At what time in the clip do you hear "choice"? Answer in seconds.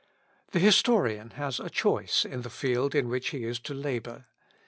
1.69-2.25